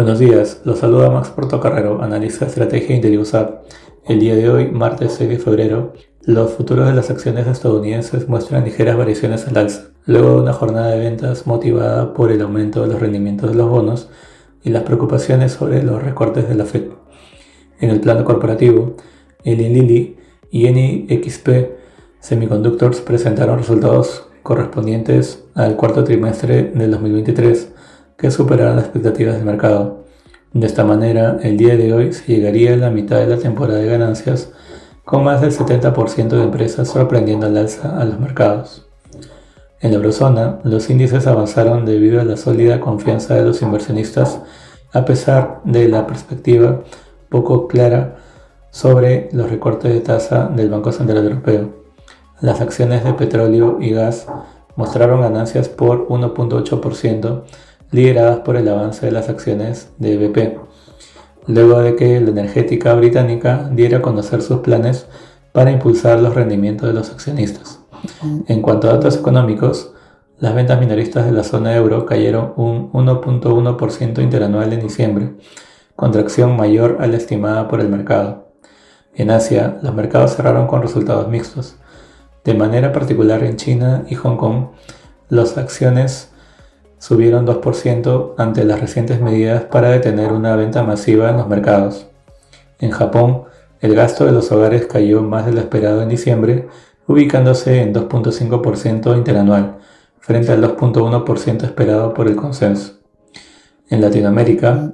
Buenos 0.00 0.18
días, 0.18 0.62
los 0.64 0.78
saluda 0.78 1.10
Max 1.10 1.28
Portocarrero, 1.28 2.02
analista 2.02 2.46
de 2.46 2.48
estrategia 2.48 2.96
Inteliusap. 2.96 3.64
El 4.06 4.18
día 4.18 4.34
de 4.34 4.48
hoy, 4.48 4.70
martes 4.70 5.12
6 5.18 5.28
de 5.28 5.38
febrero, 5.38 5.92
los 6.22 6.52
futuros 6.52 6.88
de 6.88 6.94
las 6.94 7.10
acciones 7.10 7.46
estadounidenses 7.46 8.26
muestran 8.26 8.64
ligeras 8.64 8.96
variaciones 8.96 9.46
al 9.46 9.58
alza, 9.58 9.90
luego 10.06 10.36
de 10.36 10.40
una 10.40 10.54
jornada 10.54 10.92
de 10.92 11.00
ventas 11.00 11.46
motivada 11.46 12.14
por 12.14 12.32
el 12.32 12.40
aumento 12.40 12.80
de 12.80 12.86
los 12.86 12.98
rendimientos 12.98 13.50
de 13.50 13.56
los 13.56 13.68
bonos 13.68 14.08
y 14.64 14.70
las 14.70 14.84
preocupaciones 14.84 15.52
sobre 15.52 15.82
los 15.82 16.02
recortes 16.02 16.48
de 16.48 16.54
la 16.54 16.64
Fed. 16.64 16.84
En 17.78 17.90
el 17.90 18.00
plano 18.00 18.24
corporativo, 18.24 18.96
Eli 19.44 19.68
Lilly 19.68 20.16
y 20.50 20.66
NXP 20.70 21.48
Semiconductors 22.20 23.02
presentaron 23.02 23.58
resultados 23.58 24.28
correspondientes 24.42 25.44
al 25.54 25.76
cuarto 25.76 26.04
trimestre 26.04 26.72
del 26.74 26.90
2023 26.90 27.74
que 28.20 28.30
superaron 28.30 28.76
las 28.76 28.84
expectativas 28.84 29.36
del 29.36 29.44
mercado. 29.44 30.04
De 30.52 30.66
esta 30.66 30.84
manera, 30.84 31.38
el 31.42 31.56
día 31.56 31.76
de 31.76 31.92
hoy 31.92 32.12
se 32.12 32.26
llegaría 32.26 32.74
a 32.74 32.76
la 32.76 32.90
mitad 32.90 33.18
de 33.18 33.26
la 33.26 33.38
temporada 33.38 33.78
de 33.78 33.86
ganancias, 33.86 34.52
con 35.04 35.24
más 35.24 35.40
del 35.40 35.52
70% 35.52 36.28
de 36.28 36.42
empresas 36.42 36.88
sorprendiendo 36.88 37.46
al 37.46 37.56
alza 37.56 37.98
a 37.98 38.04
los 38.04 38.20
mercados. 38.20 38.86
En 39.80 39.92
la 39.92 39.96
eurozona, 39.96 40.58
los 40.64 40.90
índices 40.90 41.26
avanzaron 41.26 41.86
debido 41.86 42.20
a 42.20 42.24
la 42.24 42.36
sólida 42.36 42.80
confianza 42.80 43.34
de 43.34 43.44
los 43.44 43.62
inversionistas, 43.62 44.40
a 44.92 45.04
pesar 45.06 45.60
de 45.64 45.88
la 45.88 46.06
perspectiva 46.06 46.82
poco 47.30 47.68
clara 47.68 48.16
sobre 48.70 49.30
los 49.32 49.48
recortes 49.50 49.92
de 49.92 50.00
tasa 50.00 50.48
del 50.48 50.68
Banco 50.68 50.92
Central 50.92 51.24
Europeo. 51.24 51.70
Las 52.40 52.60
acciones 52.60 53.04
de 53.04 53.14
petróleo 53.14 53.78
y 53.80 53.90
gas 53.90 54.26
mostraron 54.76 55.22
ganancias 55.22 55.68
por 55.68 56.08
1.8%, 56.08 57.42
lideradas 57.90 58.40
por 58.40 58.56
el 58.56 58.68
avance 58.68 59.06
de 59.06 59.12
las 59.12 59.28
acciones 59.28 59.90
de 59.98 60.16
BP, 60.16 60.58
luego 61.46 61.80
de 61.80 61.96
que 61.96 62.20
la 62.20 62.30
energética 62.30 62.94
británica 62.94 63.68
diera 63.72 63.98
a 63.98 64.02
conocer 64.02 64.42
sus 64.42 64.60
planes 64.60 65.06
para 65.52 65.70
impulsar 65.70 66.20
los 66.20 66.34
rendimientos 66.34 66.88
de 66.88 66.94
los 66.94 67.10
accionistas. 67.10 67.80
En 68.46 68.62
cuanto 68.62 68.88
a 68.88 68.94
datos 68.94 69.16
económicos, 69.16 69.92
las 70.38 70.54
ventas 70.54 70.80
minoristas 70.80 71.26
de 71.26 71.32
la 71.32 71.44
zona 71.44 71.76
euro 71.76 72.06
cayeron 72.06 72.54
un 72.56 72.90
1.1% 72.92 74.22
interanual 74.22 74.72
en 74.72 74.80
diciembre, 74.80 75.34
contracción 75.96 76.56
mayor 76.56 76.98
a 77.00 77.06
la 77.06 77.18
estimada 77.18 77.68
por 77.68 77.80
el 77.80 77.88
mercado. 77.88 78.48
En 79.14 79.30
Asia, 79.30 79.78
los 79.82 79.94
mercados 79.94 80.36
cerraron 80.36 80.66
con 80.66 80.80
resultados 80.80 81.28
mixtos. 81.28 81.76
De 82.42 82.54
manera 82.54 82.92
particular 82.92 83.44
en 83.44 83.56
China 83.56 84.04
y 84.08 84.14
Hong 84.14 84.36
Kong, 84.38 84.68
las 85.28 85.58
acciones 85.58 86.29
subieron 87.00 87.46
2% 87.46 88.34
ante 88.36 88.62
las 88.64 88.78
recientes 88.78 89.20
medidas 89.20 89.64
para 89.64 89.88
detener 89.88 90.32
una 90.32 90.54
venta 90.54 90.82
masiva 90.82 91.30
en 91.30 91.38
los 91.38 91.48
mercados. 91.48 92.06
En 92.78 92.90
Japón, 92.90 93.44
el 93.80 93.94
gasto 93.94 94.26
de 94.26 94.32
los 94.32 94.52
hogares 94.52 94.86
cayó 94.86 95.22
más 95.22 95.46
de 95.46 95.52
lo 95.52 95.60
esperado 95.60 96.02
en 96.02 96.10
diciembre, 96.10 96.68
ubicándose 97.06 97.80
en 97.80 97.94
2.5% 97.94 99.16
interanual, 99.16 99.78
frente 100.18 100.52
al 100.52 100.62
2.1% 100.62 101.64
esperado 101.64 102.12
por 102.12 102.28
el 102.28 102.36
consenso. 102.36 102.98
En 103.88 104.02
Latinoamérica, 104.02 104.92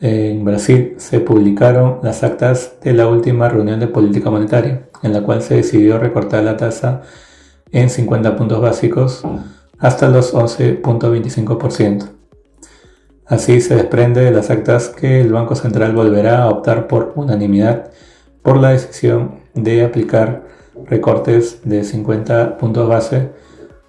en 0.00 0.44
Brasil 0.44 0.94
se 0.98 1.18
publicaron 1.18 1.98
las 2.04 2.22
actas 2.22 2.76
de 2.80 2.92
la 2.92 3.08
última 3.08 3.48
reunión 3.48 3.80
de 3.80 3.88
política 3.88 4.30
monetaria, 4.30 4.86
en 5.02 5.12
la 5.12 5.22
cual 5.22 5.42
se 5.42 5.56
decidió 5.56 5.98
recortar 5.98 6.44
la 6.44 6.56
tasa 6.56 7.02
en 7.72 7.90
50 7.90 8.36
puntos 8.36 8.60
básicos 8.60 9.24
hasta 9.78 10.08
los 10.08 10.34
11.25%. 10.34 12.08
Así 13.26 13.60
se 13.60 13.76
desprende 13.76 14.22
de 14.22 14.30
las 14.30 14.50
actas 14.50 14.88
que 14.88 15.20
el 15.20 15.32
Banco 15.32 15.54
Central 15.54 15.94
volverá 15.94 16.42
a 16.42 16.48
optar 16.48 16.88
por 16.88 17.12
unanimidad 17.14 17.90
por 18.42 18.56
la 18.56 18.70
decisión 18.70 19.40
de 19.54 19.84
aplicar 19.84 20.44
recortes 20.86 21.60
de 21.64 21.84
50 21.84 22.56
puntos 22.56 22.88
base 22.88 23.30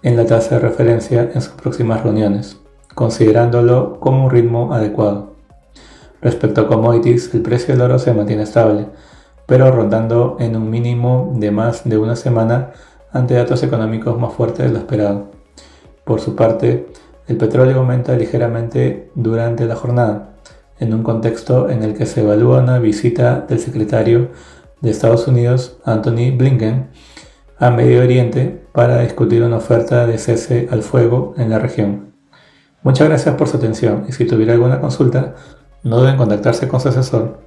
en 0.01 0.17
la 0.17 0.25
tasa 0.25 0.55
de 0.55 0.61
referencia 0.61 1.31
en 1.33 1.41
sus 1.41 1.53
próximas 1.53 2.03
reuniones, 2.03 2.57
considerándolo 2.95 3.99
como 3.99 4.25
un 4.25 4.31
ritmo 4.31 4.73
adecuado. 4.73 5.35
Respecto 6.22 6.61
a 6.61 6.67
commodities, 6.67 7.33
el 7.33 7.41
precio 7.41 7.73
del 7.73 7.83
oro 7.83 7.99
se 7.99 8.13
mantiene 8.13 8.44
estable, 8.44 8.88
pero 9.45 9.72
rondando 9.72 10.35
en 10.39 10.57
un 10.57 10.69
mínimo 10.69 11.33
de 11.38 11.51
más 11.51 11.88
de 11.88 11.97
una 11.97 12.17
semana 12.17 12.72
ante 13.11 13.35
datos 13.35 13.63
económicos 13.63 14.19
más 14.19 14.33
fuertes 14.33 14.66
de 14.66 14.73
lo 14.73 14.79
esperado. 14.79 15.38
Por 16.09 16.22
su 16.22 16.36
parte, 16.36 16.88
el 17.28 17.38
petróleo 17.38 17.78
aumenta 17.78 18.16
ligeramente 18.16 19.12
durante 19.14 19.66
la 19.66 19.75
jornada, 19.75 20.31
en 20.80 20.92
un 20.92 21.03
contexto 21.03 21.70
en 21.70 21.84
el 21.84 21.94
que 21.94 22.08
se 22.08 22.22
evalúa 22.22 22.64
una 22.64 22.80
visita 22.80 23.46
del 23.47 23.59
secretario 23.59 24.30
de 24.81 24.90
Estados 24.90 25.28
Unidos, 25.28 25.78
Anthony 25.86 26.36
Blinken, 26.36 26.90
a 27.59 27.70
Medio 27.70 28.02
Oriente 28.02 28.59
para 28.72 29.02
discutir 29.02 29.44
una 29.44 29.58
oferta 29.58 30.08
de 30.08 30.18
cese 30.18 30.68
al 30.72 30.81
fuego 30.81 31.36
en 31.38 31.52
la 31.52 31.59
región. 31.59 32.16
Muchas 32.81 33.08
gracias 33.08 33.36
por 33.36 33.47
su 33.47 33.58
atención 33.58 34.06
y 34.09 34.12
si 34.12 34.26
tuviera 34.26 34.53
alguna 34.53 34.81
consulta, 34.81 35.36
no 35.84 36.02
deben 36.02 36.18
contactarse 36.18 36.68
con 36.68 36.80
su 36.80 36.90
asesor 36.90 37.38